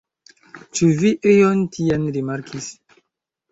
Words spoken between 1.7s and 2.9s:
tian rimarkis?